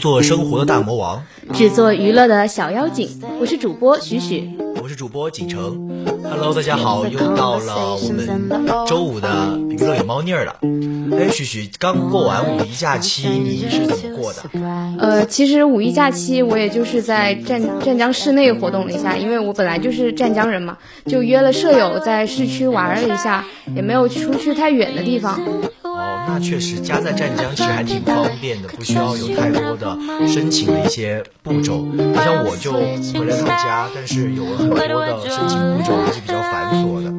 [0.00, 3.06] 做生活的大魔王，只做娱乐的小妖精。
[3.38, 4.50] 我是主播许许，
[4.82, 5.90] 我是主播锦城。
[6.24, 9.28] Hello，大家好，又到了我们周五的
[9.68, 10.56] 娱乐有猫腻儿了。
[11.18, 14.40] 哎，许许，刚过完五一假期，你是怎么过的？
[14.98, 23.44] 呃，其实五一假期我也就是在湛湛江市内活动了一下，因为我本来就是湛江人嘛，就约了舍友在市区玩了一下，
[23.76, 25.38] 也没有出去太远的地方。
[26.32, 29.98] 那确实，家在湛江其实还挺方便的，不需要有太多的
[30.28, 31.84] 申请的一些步骤。
[31.92, 37.12] 你像我就回了趟家，但是有了很多的申请步骤，还是比较繁琐的。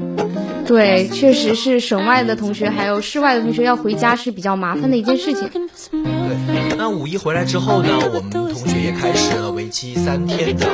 [0.66, 5.50] 对，确实是省外的同学还有市外的同学要回家是比较麻烦的一件事情。
[5.92, 10.66] 对，那五一回来之后呢，我们同学也开始了为期三天的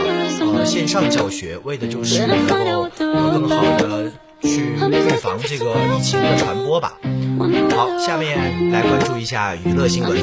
[0.54, 2.56] 呃线上教学，为的就是能够
[3.00, 4.12] 有更好的。
[4.42, 6.94] 去预防这个疫情的传播吧。
[7.76, 10.18] 好，下面来关注一下娱乐新闻。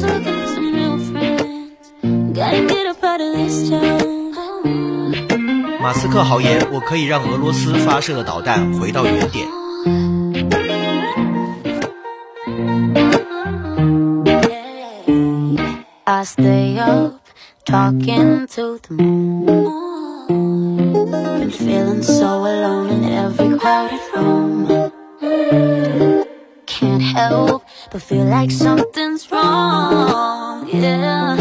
[5.80, 9.46] 马斯克豪言，我可以让俄罗斯发射的导弹回到原点。
[21.50, 24.66] Feeling so alone in every crowded room.
[26.66, 31.36] Can't help but feel like something's wrong, yeah.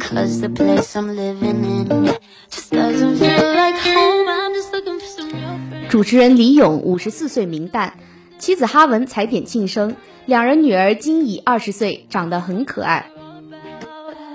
[0.00, 2.18] Cause the place I'm living in
[2.50, 4.28] just doesn't feel like home.
[4.28, 5.88] I'm just looking for some real friends.
[5.88, 7.90] 主持人李咏五十四岁明旦，
[8.38, 9.94] 妻子哈文踩点庆生，
[10.26, 13.06] 两人女儿今已二十岁，长得很可爱。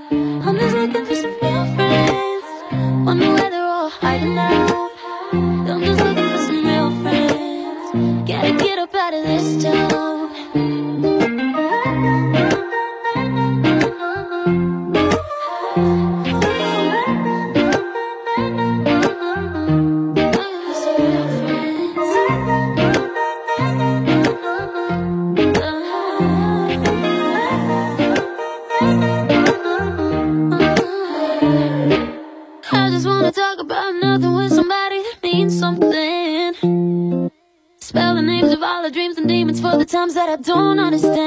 [0.10, 2.44] I'm just looking for some real friends.
[3.06, 4.77] Wonder where they're all hiding now.
[5.70, 8.30] I'm just looking for some real friends.
[8.30, 10.17] Gotta get up out of this town.
[40.36, 41.27] 明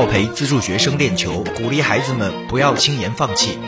[0.00, 3.58] 教培资助学生练球，鼓励孩子们不要轻言放弃。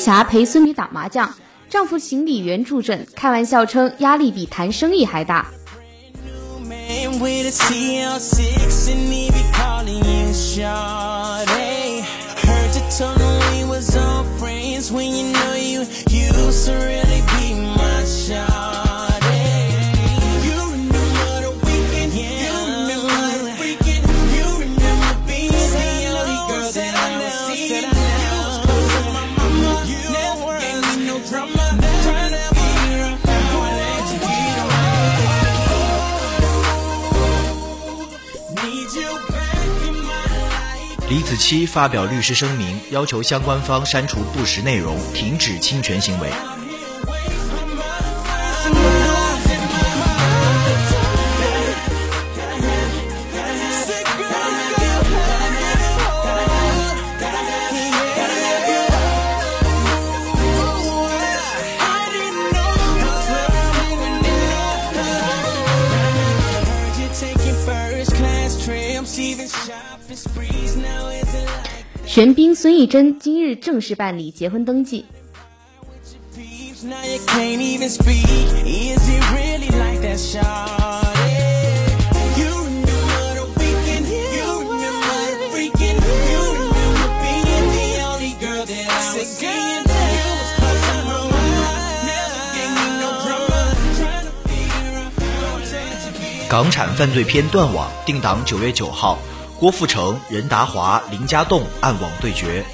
[0.00, 1.28] 霞陪孙女打麻将，
[1.68, 5.46] 丈夫行李员助阵，开玩笑称压力比谈生意还大。
[41.10, 46.30] 李子柒发表律师声明，要求相关方删除不实内容，停止侵权行为。
[72.20, 75.06] 玄彬孙艺珍今日正式办理结婚登记。
[96.50, 99.18] 港产犯罪片《断网》定档九月九号，
[99.60, 102.64] 郭富城、任达华、林家栋暗网对决。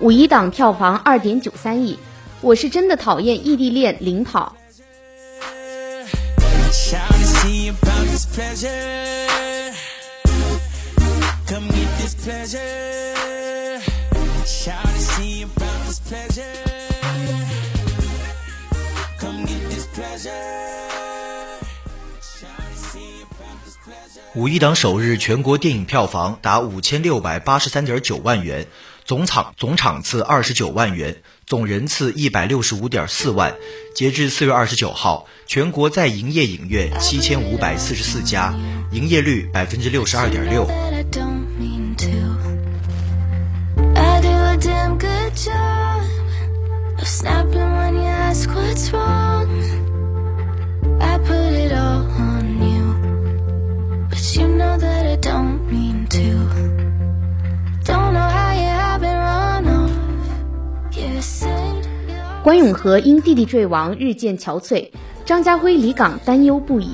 [0.00, 1.96] 五一档票房二点九三亿，
[2.44, 4.54] 我是真的讨厌异地恋领跑。
[24.34, 28.66] 五一档首日全国电影票房达五千六百八十三点九万元。
[29.04, 33.54] 总场总场次二十九万元，总人次一百六十五点四万。
[33.94, 38.54] 截至四月二十九号，全国在营业影院七千五百四十四家，
[38.90, 40.66] 营业率百分之六十二点六。
[62.44, 64.86] 关永和因弟弟坠亡日渐憔悴，
[65.24, 66.90] 张家辉离港担忧不已。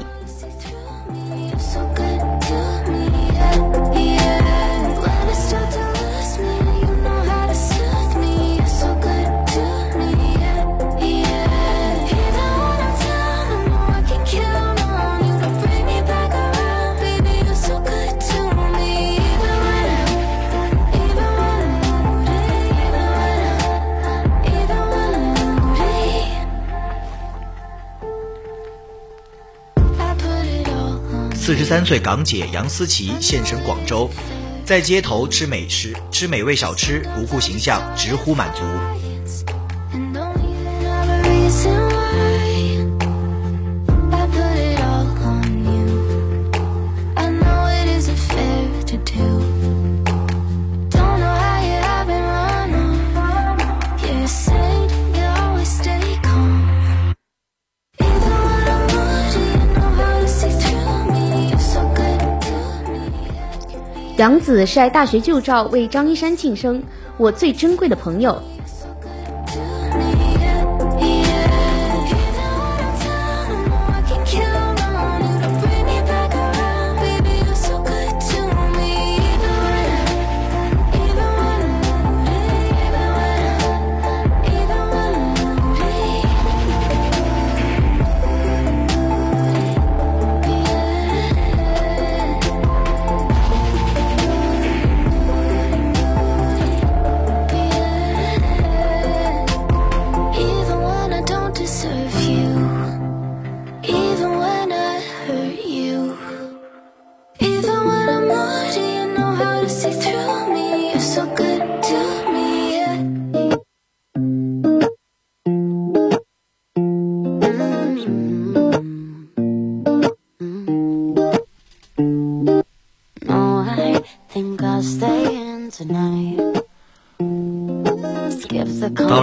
[31.71, 34.11] 三岁港姐杨思琦现身广州，
[34.65, 38.63] 在街头吃美食、吃美味小吃，不顾形象，直呼满足。
[64.21, 66.83] 杨子晒大学旧照为张一山庆生，
[67.17, 68.39] 我最珍贵的朋友。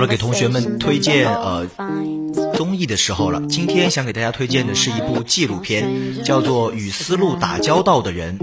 [0.08, 1.68] 给同学们推荐呃
[2.56, 3.42] 综艺的时候了。
[3.48, 8.40] 今天想给大家推荐的是一部纪录片，叫做《与丝路打交道的人》。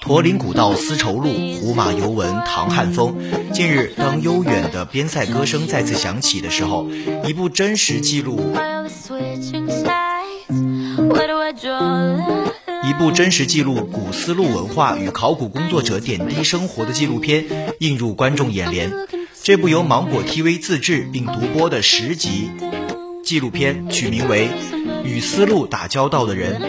[0.00, 1.30] 驼铃古道丝绸路，
[1.60, 3.16] 胡马游闻唐汉风。
[3.52, 6.86] 近日，当悠远的边塞歌声再次响起的时候，
[7.26, 8.40] 一部真实记录。
[12.90, 17.44] 一部真实记录古丝路文化与考古工作者点滴生活的纪录片
[17.78, 18.90] 映入观众眼帘。
[19.44, 22.50] 这部由芒果 TV 自制并独播的十集
[23.22, 24.48] 纪录片，取名为
[25.04, 26.60] 《与丝路打交道的人》，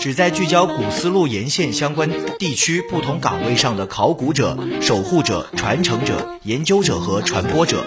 [0.00, 7.84] 旨在聚焦古丝路沿线相关地区不同岗位上的考古者、守护者、传承者、研究者和传播者，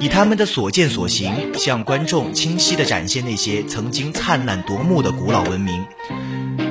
[0.00, 5.84] 以他们的所见所行，向观众清晰地展现那些曾经灿烂夺目的古老文明。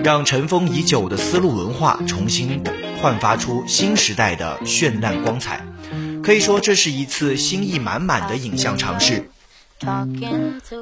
[0.01, 2.63] 让尘封已久的丝路文化重新
[3.01, 5.65] 焕发出新时代的绚烂光彩，
[6.23, 9.29] 可以说这是一次新意满满的影像尝试。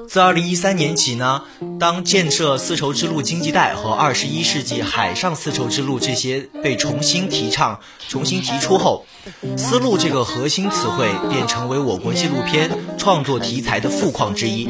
[0.08, 1.44] 自二零一三年起呢，
[1.80, 9.06] 当建设丝绸之路经济带和二十一世纪海上丝绸之路这些被重新提倡、重新提出后，
[9.56, 14.68] 丝路这个核心词汇便成为我国纪录片创作题材的富矿之一。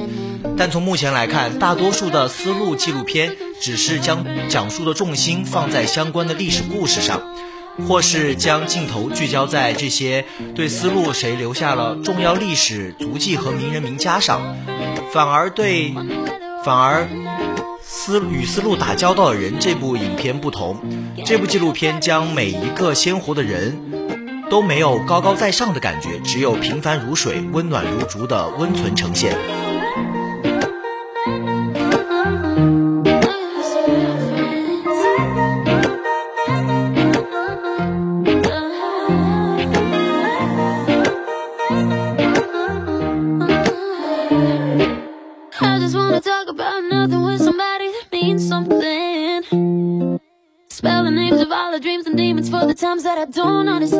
[0.57, 7.21] 但从目前来看，大多数的丝路纪录片只是将讲述的重心放在相关的历史故事上。
[7.85, 14.55] 或是将镜头聚焦在这些对丝路谁留下了重要历史足迹和名人名家上，
[15.11, 15.93] 反而对，
[16.63, 17.07] 反而
[17.81, 20.77] 丝与丝路打交道的人这部影片不同，
[21.25, 23.77] 这部纪录片将每一个鲜活的人
[24.49, 29.37] 都没有高高在上的感觉，只有平凡如水、温暖如竹的温存呈现。
[53.31, 53.96] Don't understand.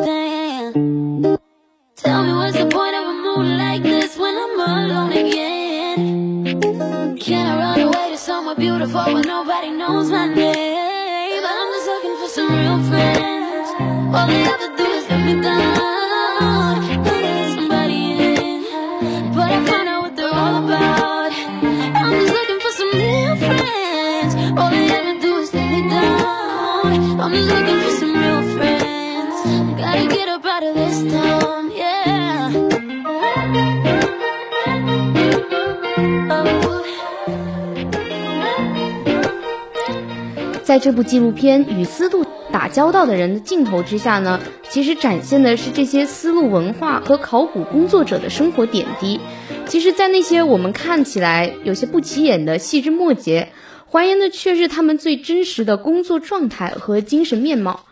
[40.68, 49.18] 在这部纪录片与丝路打交道的人的镜头之下呢，其实展现的是这些丝路文化和考古工作者的生活点滴。
[49.66, 53.48] 其实，在那些我们看起来有些不起眼的细枝末节，
[53.86, 57.86] 还原的却是他们最真实的工作状态和精神面貌。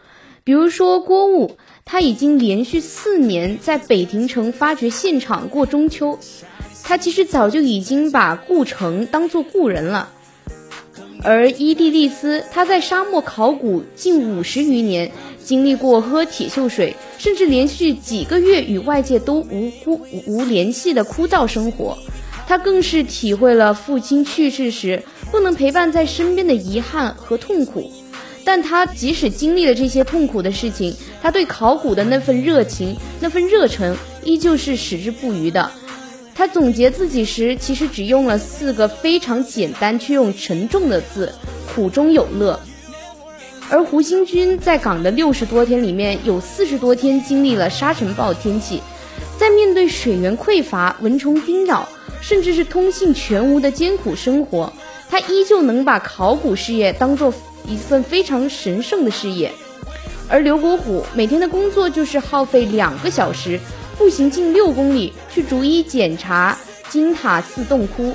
[0.45, 1.56] 比如说郭务，
[1.87, 6.18] 他已经连续四年在北亭城发掘现场过中秋，
[6.85, 10.11] 他其实早就已经把故城当做故人了。
[11.23, 15.11] 而伊蒂利斯，他在沙漠考古近五十余年，
[15.42, 21.96] 经历过喝铁锈水，甚至连续几个月与外界都无无无联系的枯燥生活，
[22.46, 27.90] 他更是体会了父亲去世时不能陪伴在身边的遗憾和痛苦。
[28.44, 35.68] 但他即使经历了这些痛苦的事情，他对考古的那份热情、那份热忱，依旧是矢志不渝的。
[36.37, 41.33] 他总结自己时，其实只用了四个非常简单却又沉重的字：
[41.75, 42.61] 苦中有乐。
[43.71, 48.83] 而胡新军在港的六十多天里面，有四十多天经历了沙尘暴天气，
[49.38, 51.88] 在面对水源匮乏、蚊虫叮咬，
[52.21, 54.71] 甚至是通信全无的艰苦生活，
[55.09, 57.33] 他依旧能把考古事业当做。
[57.69, 59.50] 一份非常神圣的事业，
[60.28, 63.59] 而刘国虎每天的工作就是耗费两个小时，
[63.99, 66.59] 步行近六公里去逐一检查
[66.91, 68.15] 金塔寺洞窟，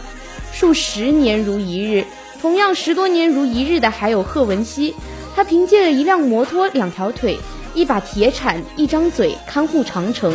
[0.54, 2.06] 数十年如一日。
[2.42, 4.96] 同样十多年如一日的还有贺文熙，
[5.36, 7.38] 他凭借着一辆摩托、两条腿、
[7.74, 10.34] 一把铁铲、一张嘴看护长城。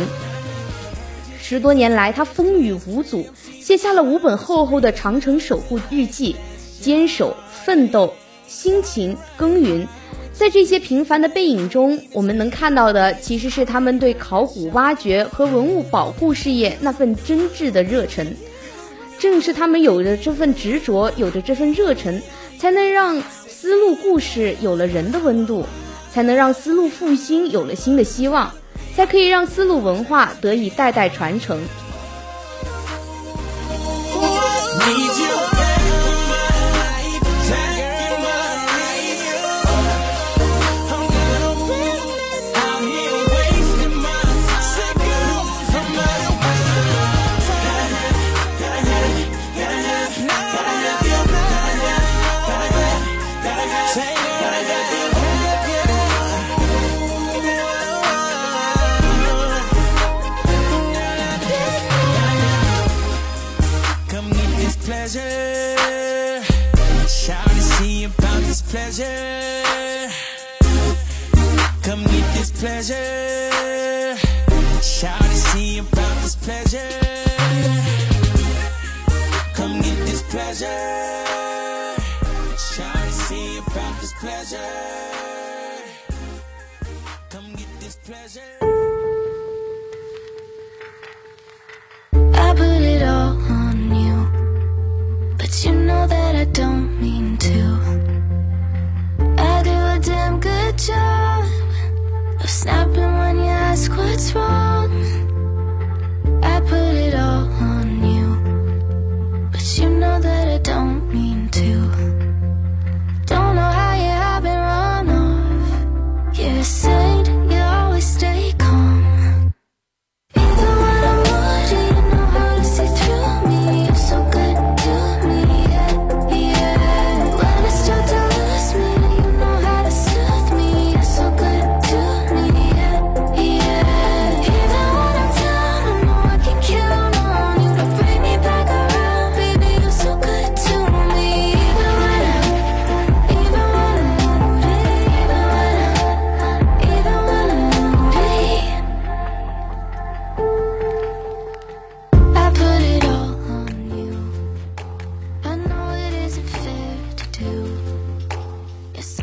[1.41, 3.27] 十多年来，他风雨无阻，
[3.61, 6.35] 写下了五本厚厚的长城守护日记，
[6.81, 7.35] 坚守
[7.65, 8.13] 奋斗。
[8.47, 9.85] 辛勤耕耘，
[10.37, 18.37] 在这些平凡的背影中，我们能看到的其实是他们对考古挖掘和文物保护事业那份真挚的热忱。
[19.17, 22.21] 正是他们有着这份执着，有着这份热忱，
[22.59, 25.65] 才能让丝路故事有了人的温度，
[26.13, 28.51] 才能让丝路复兴有了新的希望，
[28.95, 31.59] 才可以让丝路文化得以代代传承。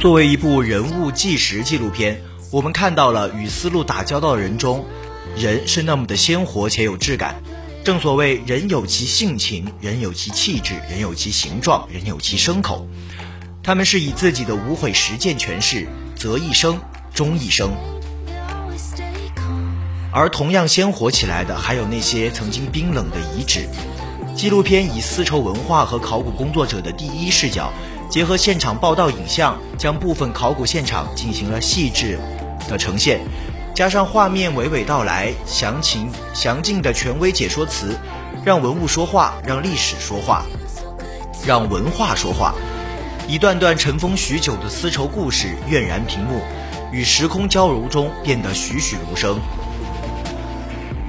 [0.05, 2.21] 作为一部人物纪实纪录片，
[2.51, 4.85] 我们看到了与丝路打交道的人中，
[5.35, 7.37] 人是那么的鲜活且有质感。
[7.83, 12.87] 正所谓人有其性情，人有其气质，人有其形状，人有其牲口。
[13.63, 16.79] 他们是以自己的无悔实践诠释，择一生，
[17.15, 17.73] 终一生。
[20.13, 23.67] 而同样鲜活起来的，还有那些曾经冰冷的遗址。
[24.37, 27.73] 纪录片以丝绸文化和考古工作者的第一视角。
[28.15, 32.17] 结合现场报道影像，将部分考古现场进行了细致
[32.69, 33.19] 的呈现，
[33.75, 37.99] 加上画面娓娓道来、详情详尽的权威解说词，
[38.45, 40.47] 让文物说话，让历史说话，
[41.45, 42.55] 让文化说话。
[43.27, 46.41] 一段段尘封许久的丝绸故事跃然屏幕，
[46.93, 49.41] 与时空交融中变得栩栩如生。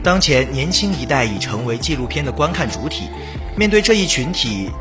[0.02, 3.10] 当前年轻一代已成为纪录片的观看主体，
[3.56, 4.72] 面对这一群体。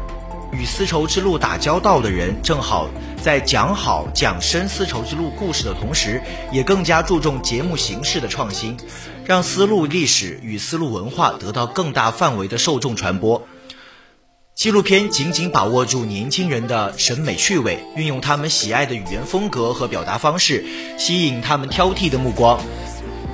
[0.54, 2.88] 与丝绸之路打交道的人，正好
[3.20, 8.76] 在讲好讲深丝绸之路故事的同时，也更加注重节目形式的创新，
[9.24, 13.46] 让丝路历史与丝路文化得到更大范围的受众传播。
[14.54, 20.64] 纪录片紧紧把握住年轻人的审美趣味，运用他们喜爱的语言风格和表达方式，
[20.96, 22.60] 吸引他们挑剔的目光。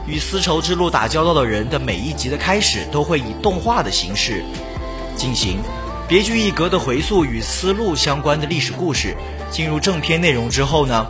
[0.07, 4.43] 与丝绸之路打交道的人的每一集的开始，都会以动画的形式
[5.15, 5.59] 进行。
[6.11, 9.17] 别具一格的回溯与丝路相关的历史故事。
[9.49, 11.09] 进入正片内容之后呢，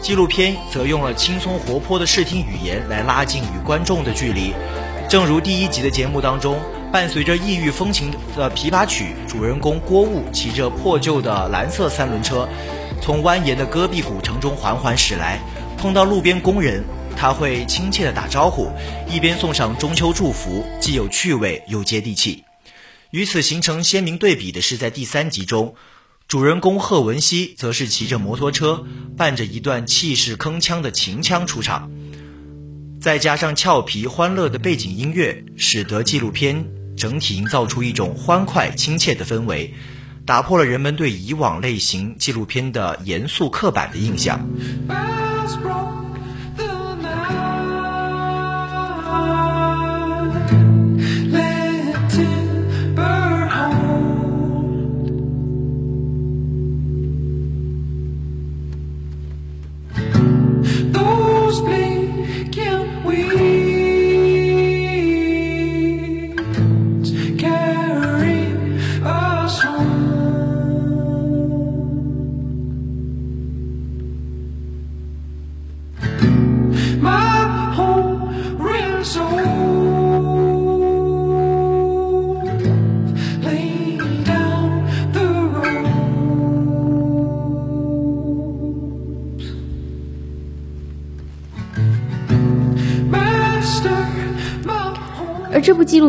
[0.00, 4.54] 纪录片则用了轻松活泼的视听语言来拉近与观众的距离。
[5.10, 6.58] 正如第一集的节目当中，
[6.90, 12.48] 伴随着异域风情的琵琶曲，主人公郭务骑着破旧的蓝色三轮车，
[13.02, 15.38] 从蜿蜒的戈壁古城中缓缓驶来。
[15.76, 16.82] 碰到路边工人，
[17.14, 18.70] 他会亲切地打招呼，
[19.06, 22.42] 一边送上中秋祝福，既有趣味又接地气。
[23.10, 25.74] 与此形成鲜明对比的是，在第三集中，
[26.28, 28.84] 主人公贺文熙则是骑着摩托车，
[29.16, 31.90] 伴着一段气势铿锵的秦腔出场，
[33.00, 36.64] 再加上俏皮欢乐的背景音乐，使得纪录片
[36.96, 39.74] 整体营造出一种欢快亲切的氛围，
[40.24, 44.48] 打破了人们对以往类型纪录片的严肃刻板的印象。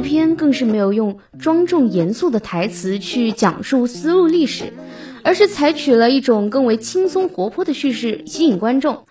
[0.02, 4.74] 片更是没有用庄重严肃的台词去讲述丝路历史，
[5.24, 9.06] 而是采取了一种更为轻松活泼的叙事吸引观众。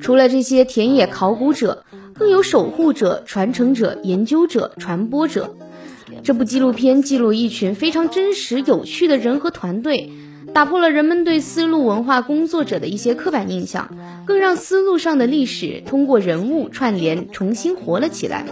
[0.00, 5.54] 除了这些田野考古者，更有守护者、传承者、研究者、传播者。
[6.22, 10.10] 这部纪录片记录一群非常真实、有趣的人和团队，
[10.52, 18.46] 打破了人们对丝路文化工作者的一些刻板印象，更让丝路上的历史通过人物串联重新活了起来。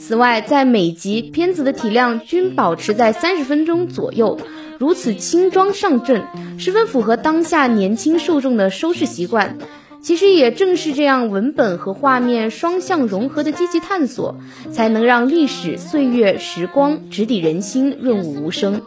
[0.00, 4.40] 此外，在每集片子的体量均保持在三十分钟左右，
[4.78, 6.22] 如此轻装上阵，
[6.58, 9.58] 十分符合当下年轻受众的收视习惯。
[10.02, 14.36] 其实也正是这样文本和画面双向融合的积极探索，
[14.72, 18.80] 才能让历史岁月时光直抵人心，润物无声。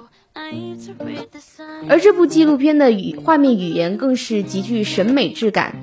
[1.87, 5.75] 而这部纪录片的语画面语言更是极具审美质感，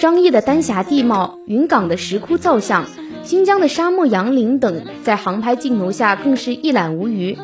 [0.00, 2.86] 张掖的丹霞地貌、云冈的石窟造像、
[3.28, 7.36] 新疆的沙漠杨林等，在航拍镜头下更是一览无余。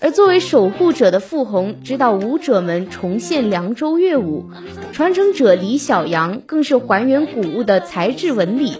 [0.00, 4.50] 而作为守护者的傅红，指导舞者们重现凉州乐舞；
[4.92, 8.72] 传承者李小阳更是还原古物的材质纹理；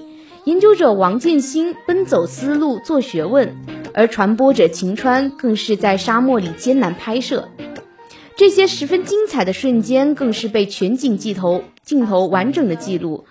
[0.43, 3.55] 研究者王建新奔走丝路做学问，
[3.95, 7.51] 而传播者秦川更是在沙漠里艰难拍摄。
[8.35, 13.27] 这些十分精彩的瞬间，更是被全景镜头镜头完整的记录。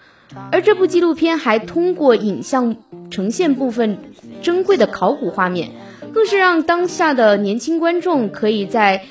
[0.52, 2.76] 而这部纪录片还通过影像
[3.10, 3.98] 呈现部分
[4.41, 5.70] 珍贵的考古画面。
[6.13, 9.02] 更是让当下的年轻观众可以在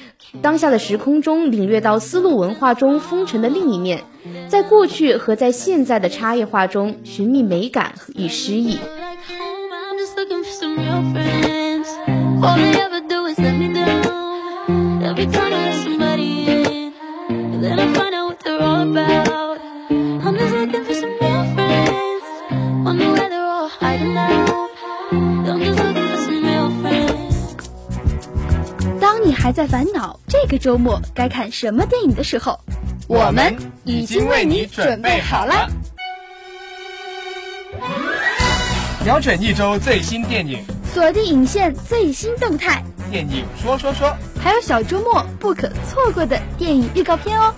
[0.42, 4.04] 当下的时空中领略到丝路文化中风尘的另一面，
[4.48, 8.78] 在过去和在现在的差异化中寻觅美感与诗意。
[29.60, 32.58] 在烦恼这个周末该看什么电影的时候，
[33.06, 35.68] 我们已经为你准备好了。
[39.04, 47.54] 瞄准一周最新电影，锁定影线最新动态，电影说说说，还有小周末不可错过的电影预告片哦。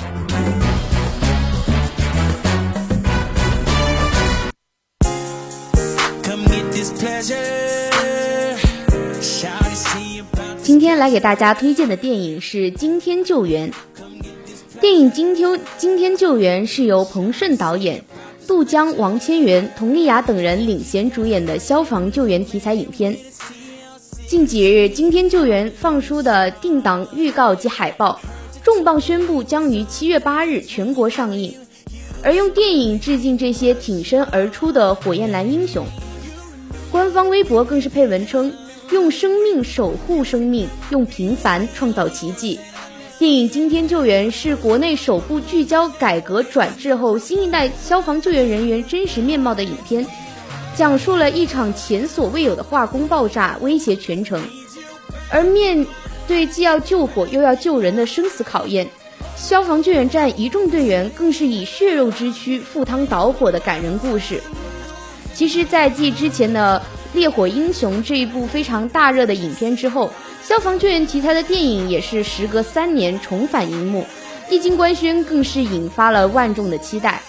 [7.24, 7.71] 今
[10.82, 13.70] 今天来给大家推荐的电影是《惊天救援》。
[14.80, 18.04] 电影《惊天惊天救援》是由彭顺导演，
[18.48, 23.16] 杜江、王千源、佟丽娅等人领衔主演的消防救援题材影片。
[24.26, 28.20] 近几日，《惊天救援》放出的定档预告及海报，
[28.64, 31.54] 重磅宣布将于七月八日全国上映。
[32.24, 35.86] 而用电影致敬这些挺身而出的火焰蓝英雄，
[36.90, 38.52] 官方微博更是配文称。
[38.92, 42.60] 用生命守护生命，用平凡创造奇迹。
[43.18, 50.06] 电影《惊天救援》是国内首部聚焦改革转制后新一代消防救援人员真实面貌的影片，
[50.76, 54.42] 讲述了一场前所未有的化工爆炸威胁全城，
[55.30, 55.86] 而面
[56.28, 58.86] 对既要救火又要救人的生死考验，
[59.36, 64.42] 消防救援站一众队员更是以血肉之躯赴汤蹈火的感人故事。
[65.32, 66.82] 其实，在继之前的。
[67.14, 70.10] 《烈火英雄》这一部非常大热的影片之后，
[70.42, 74.04] 消防救援题材的电影也是时隔三年重返荧幕，
[74.50, 77.20] 一经官宣更是引发了万众的期待。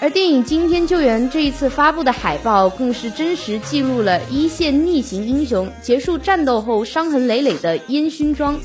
[0.00, 8.58] 而电影《惊天救援》这一次发布的海报，更是真实记录了一线逆行英雄结束战斗后伤痕累累的烟熏妆。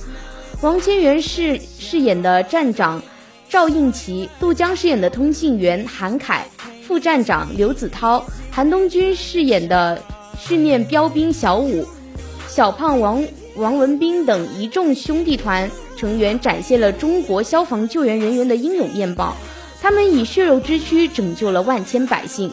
[0.61, 3.01] 王千源饰饰演的站长
[3.49, 6.45] 赵应奇，杜江饰演的通信员韩凯，
[6.87, 10.01] 副站长刘子涛，韩东君饰演的。
[10.37, 11.85] 训练标兵小五、
[12.47, 13.23] 小胖王
[13.55, 19.35] 王文斌等一众兄弟团成员展现了中国消防救援人员的英勇面貌，
[19.81, 22.51] 他们以血肉之躯拯救了万千百姓。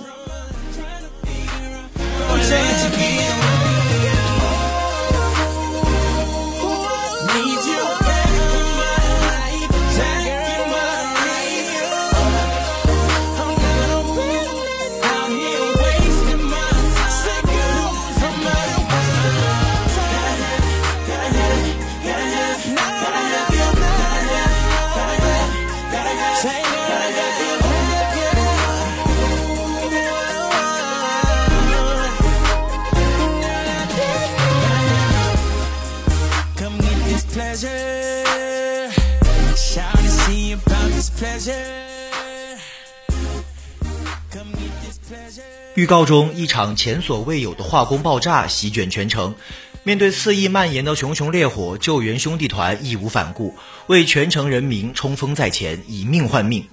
[45.75, 49.35] 预告中，一场前所未有的化工爆炸席卷全城。
[49.83, 53.55] 面对肆意蔓延的熊熊烈火，救援兄弟团义无反顾，
[53.87, 56.69] 为全城人民冲锋在前，以命换命。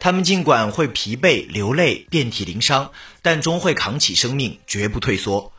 [0.00, 5.52] 他们尽管会疲惫、流泪、遍体鳞伤，但终会扛起生命，绝不退缩。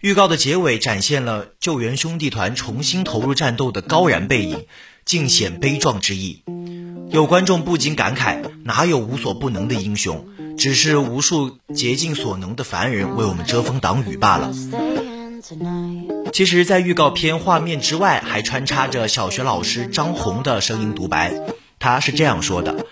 [0.00, 4.66] 预告的结尾展现了救援兄弟团重新投入战斗的高燃背影，
[5.04, 6.42] 尽显悲壮之意。
[7.10, 10.26] 有观众不禁感慨：哪有无所不能的英雄？
[10.56, 14.52] 只是无数竭尽所能的凡人为我们遮风挡雨罢了。
[16.32, 21.32] 其实，在预告片画面之外，还穿插着小学老师张红的声音独白。
[21.80, 22.86] 他是这样说的：“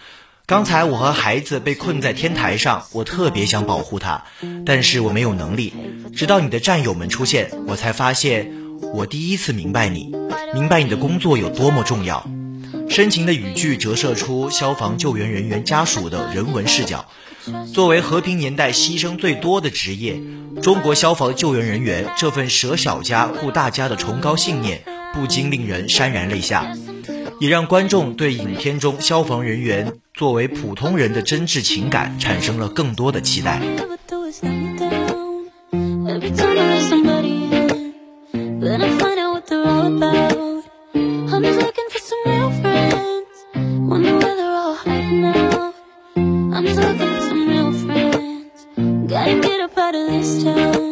[0.46, 4.24] 刚才我和孩子被困在天台上，我特别想保护他，
[4.66, 5.72] 但是我没有能力。
[6.12, 8.50] 直到你的战友们出现，我才发现
[8.92, 10.12] 我第一次明白你，
[10.54, 12.28] 明白你的工作有多么重要。
[12.88, 17.06] 深情的语句折射出消防救援人员家属的人文视角。
[17.72, 20.20] 作为和平年代牺牲最多的职业，
[20.60, 24.82] 中国消防救援人员这份舍小家护大家的崇高信念，
[25.14, 26.74] 不禁令人潸然泪下，
[27.40, 33.62] 也让观众对影片中消防人员作为普通人的真挚情感产生了更多的期待。
[46.58, 48.66] I'm just looking for some real friends.
[49.08, 50.88] Gotta get up out of this town.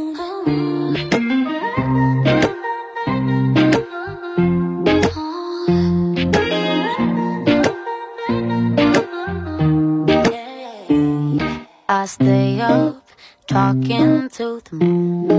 [11.88, 13.08] I stay up,
[13.48, 15.32] talking to the moon.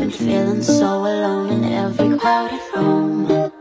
[0.00, 3.52] Been feeling so alone in every crowded room.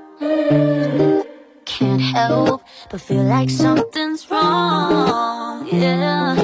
[1.63, 6.36] Can't help but feel like something's wrong, yeah.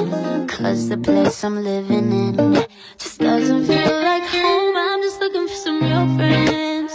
[0.47, 2.65] Cause the place I'm living in
[2.97, 4.75] just doesn't feel like home.
[4.75, 6.93] I'm just looking for some real friends.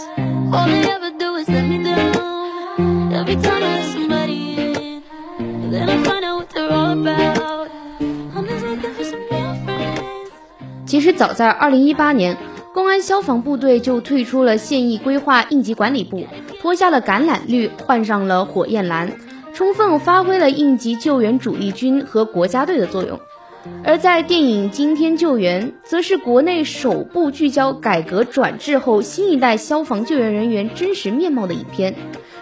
[0.53, 3.13] All they ever do is let me down.
[3.13, 5.03] Every time I let somebody in,
[5.71, 7.39] then I find out what they're all about.
[10.85, 12.35] 其实早在二零一八年，
[12.73, 16.27] 公安消防部队就退出了现役规划应急管理部，
[16.59, 19.09] 脱下了橄榄绿，换上了火焰蓝，
[19.56, 23.18] 充分发挥了应急救援主力军和国家队的作用。
[23.82, 31.94] 而在电影《惊天救援》，则是国内首部聚焦改革转制后新一代消防救援人员真实面貌的影片，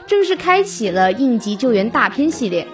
[0.08, 2.66] 正式开启了应急救援大片系列。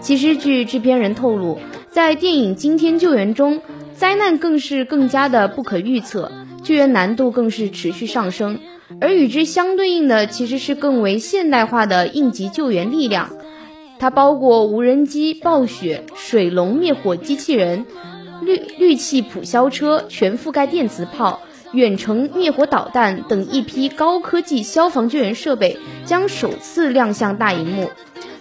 [0.00, 3.62] 其实，据制片人透露，在电影《惊天救援》中，
[3.94, 6.32] 灾难更是更加的不可预测，
[6.64, 8.58] 救援难度更是持续上升，
[9.00, 13.30] 而与之相对应的其实是更为现代化的应急救援力量，
[13.98, 17.86] 它包括无人机、暴雪、水龙灭火机器人、
[18.42, 21.40] 氯氯气普消车、全覆盖电磁炮、
[21.72, 27.90] 远程灭火导弹等一批高科技消防救援设备将首次亮相大荧幕。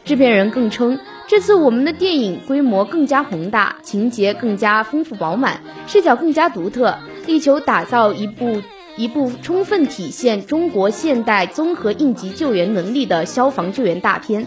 [0.04, 1.00] 制片人更称。
[1.26, 8.62] 这次我们的电影规模更加宏大，情节更加丰富饱满，视角更加独特，力求打造一部
[8.98, 14.46] 一部充分体现中国现代综合应急救援能力的消防救援大片。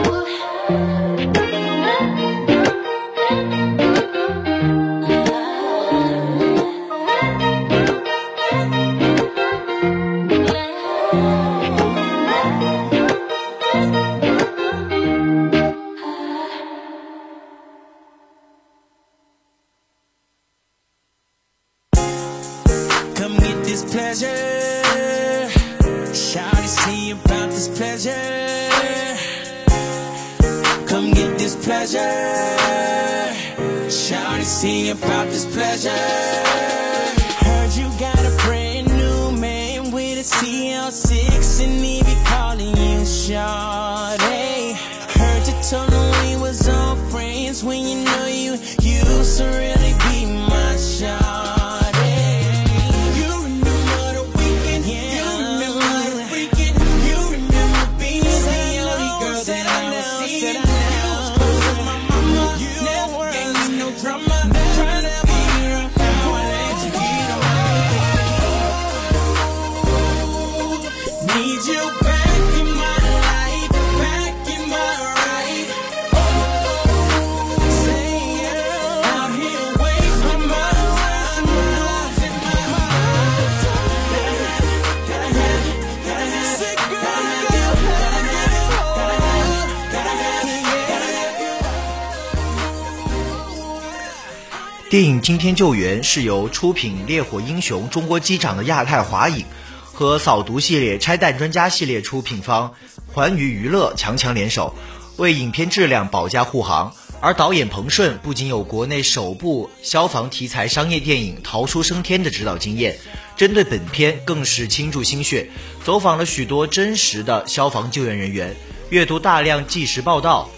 [95.30, 99.46] 惊天救援》是由出品《烈火英雄》《中国机长》的亚太华影
[99.94, 102.74] 和扫毒系列、拆弹专家系列出品方
[103.06, 104.74] 环宇娱乐强强联手，
[105.18, 106.96] 为影片质量保驾护航。
[107.22, 112.98] 而导演彭顺不仅有国内首部消防题材商业电影《逃出升天》的指导经验，
[113.38, 115.48] 针对本片更是倾注心血，
[115.86, 118.56] 走访了许多真实的消防救援人员，
[118.90, 120.50] 阅读大量纪实报道，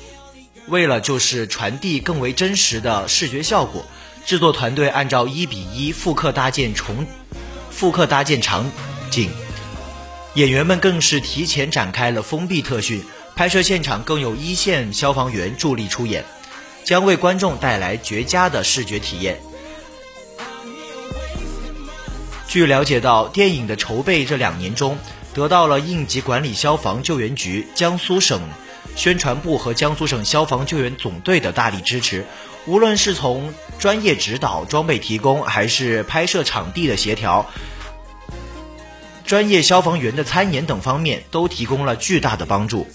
[0.68, 3.86] 为了就是传递更为真实的视觉效果。
[4.26, 7.06] 制作团队按照一比一复刻搭建重
[7.70, 8.70] 复刻搭建场
[9.10, 9.30] 景，
[10.36, 13.04] 演员们更是提前展开了封闭特训，
[13.36, 16.24] 拍摄现场更有一线消防员助力出演。
[16.84, 19.40] 将为观众带来绝佳的视觉体验。
[22.48, 24.98] 据了解到，电影的筹备这两年中，
[25.34, 28.42] 得到了应急管理消防救援局、江苏省
[28.96, 32.26] 宣传部和江苏省消防救援总队的大力支持。
[32.68, 37.50] 无论是从专业指导、装备提供，还是拍摄场地的协调、
[39.26, 42.88] 专业消防员的参演等方面，都提供了巨大的帮助。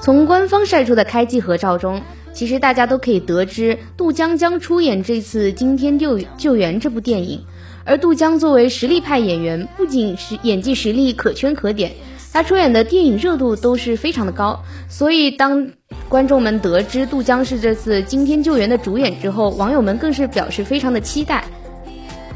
[0.00, 2.02] 从官方晒出的开机合照中，
[2.36, 7.40] 其实大家都可以得知，杜江将出演这次《惊天救救援》这部电影。
[7.82, 11.90] 而杜江作为实力派演员，不仅是演技实力可圈可点，
[12.34, 14.62] 他出演的电影热度都是非常的高。
[14.86, 15.66] 所以，当
[16.10, 21.42] 观众们得知杜江是这次《惊天救援》的主演之后，网友们更是表示非常的期待。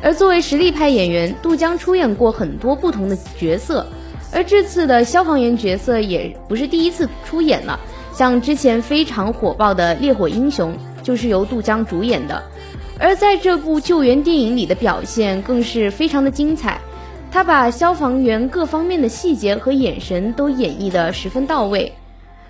[0.02, 3.86] 而作为实力派演员，杜江出演过很多不同的角色。
[4.32, 7.78] 而这次的消防员角色也不是第一次出演了，
[8.20, 12.42] 像之前非常火爆的《烈火英雄》就是由杜江主演的，
[12.98, 16.82] 而在这部救援电影里的表现更是非常的精彩，
[17.32, 21.94] 他把消防员各方面的细节和眼神都演绎得十分到位，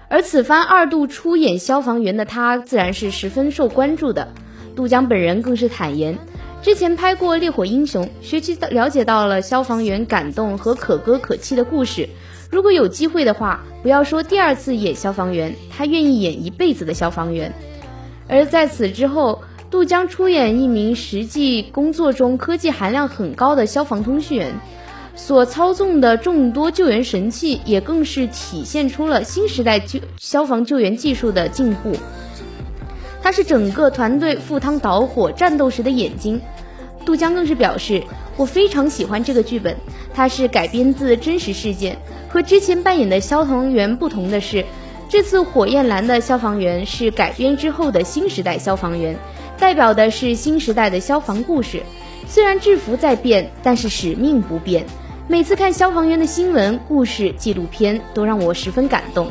[0.08, 4.26] 而此番二度出演消防员的他自然是十分受关注的，
[4.74, 6.18] 杜江本人更是坦言。
[6.62, 12.08] 之前拍过《烈火英雄》，学习了解到了消防员感动和可歌可泣的故事。
[12.50, 17.52] 如果有机会的话，不要说第二次演消防员，他愿意演一辈子的消防员。
[18.28, 24.52] 而在此之后，杜江出演一名实际工作中科技含量很高的消防通讯员，
[25.14, 31.94] 所操纵的众多救援神器，也更是体现出了新时代救消防救援技术的进步。
[33.22, 36.40] 他是整个团队赴汤蹈火战斗时的眼睛。
[37.04, 38.02] 杜江更是表示
[38.36, 39.74] ：“我非常喜欢这个剧本，
[40.12, 41.96] 它是改编自真实事件。
[42.32, 44.64] 和之前扮演的消防员不同的是，
[45.08, 49.16] 这次火焰蓝的消防员是改编之后的新时代消防员，
[49.58, 51.82] 代表的是新时代的消防故事。
[52.28, 54.86] 虽然制服在变，但是使命不变。
[55.26, 59.28] 每次看消防员的新闻、故事、纪录片，都让我十分感动。”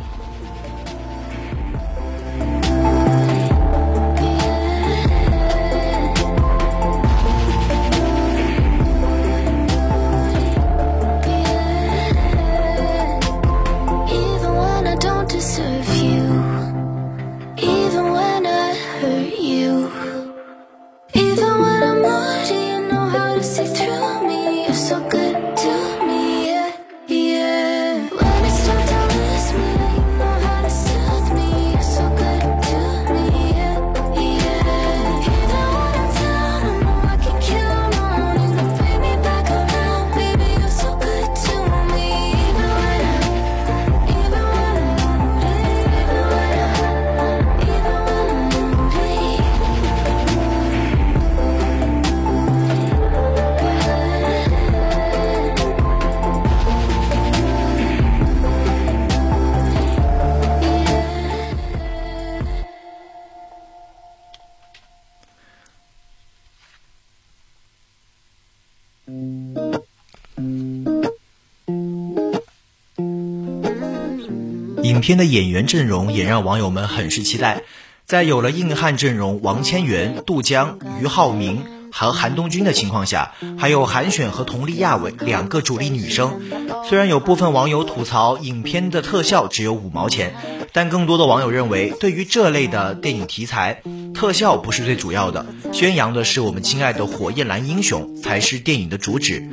[74.89, 77.61] 影片的演员阵容也让网友们很是期待。
[78.07, 86.41] 在有了硬汉阵容王千源、杜江、俞灏明和韩东君的情况下，还有韩选和佟丽娅为两个主力女生。
[86.87, 90.33] 虽然有部分网友吐槽影片的特效只有五毛钱，
[90.73, 93.83] 但更多的网友认为，对于这类的电影题材，
[94.15, 99.47] 特效不是最主要的，宣扬的是我们亲爱的火焰蓝英雄才是电影的主旨。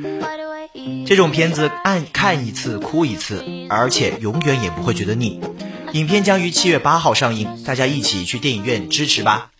[1.05, 5.39] 这种片子按看一次哭一次，而且永远也不会觉得腻。
[5.93, 9.51] 影片将于七月八号上映，大家一起去电影院支持吧。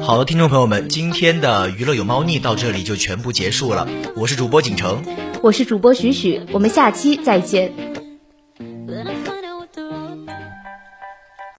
[0.00, 3.88] 好了，听众朋友们，今天的娱乐有猫腻到这里就全部结束了。
[4.16, 5.02] 我是主播景成，
[5.42, 7.72] 我是主播许许，我们下期再见。